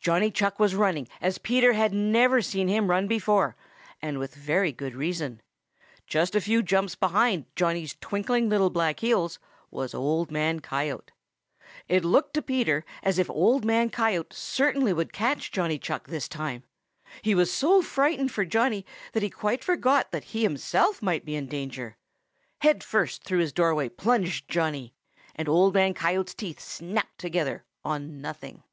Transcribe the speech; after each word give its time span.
Johnny 0.00 0.30
Chuck 0.30 0.58
was 0.60 0.74
running 0.74 1.08
as 1.22 1.38
Peter 1.38 1.72
never 1.88 2.36
had 2.36 2.44
seen 2.44 2.68
him 2.68 2.90
run 2.90 3.08
before 3.08 3.56
and 4.02 4.18
with 4.18 4.34
very 4.34 4.70
good 4.70 4.94
reason. 4.94 5.40
Just 6.06 6.34
a 6.34 6.42
few 6.42 6.62
jumps 6.62 6.94
behind 6.94 7.46
Johnny's 7.56 7.96
twinkling 8.02 8.50
little 8.50 8.68
black 8.68 9.00
heels 9.00 9.38
was 9.70 9.94
Old 9.94 10.30
Man 10.30 10.60
Coyote. 10.60 11.10
It 11.88 12.04
looked 12.04 12.34
to 12.34 12.42
Peter 12.42 12.84
as 13.02 13.18
if 13.18 13.30
Old 13.30 13.64
Man 13.64 13.88
Coyote 13.88 14.34
certainly 14.36 14.92
would 14.92 15.14
catch 15.14 15.50
Johnny 15.50 15.78
Chuck 15.78 16.06
this 16.08 16.28
time. 16.28 16.64
He 17.22 17.34
was 17.34 17.50
so 17.50 17.80
frightened 17.80 18.30
for 18.30 18.44
Johnny 18.44 18.84
that 19.14 19.22
he 19.22 19.30
quite 19.30 19.64
forgot 19.64 20.10
that 20.12 20.24
he 20.24 20.42
himself 20.42 21.00
might 21.00 21.24
be 21.24 21.34
in 21.34 21.46
danger. 21.46 21.96
Head 22.60 22.84
first 22.84 23.24
through 23.24 23.38
his 23.40 23.54
doorway 23.54 23.88
plunged 23.88 24.50
Johnny, 24.50 24.92
and 25.34 25.48
Old 25.48 25.72
Man 25.72 25.94
Coyote's 25.94 26.34
teeth 26.34 26.60
snapped 26.60 27.16
together 27.16 27.64
on 27.82 28.20
nothing. 28.20 28.64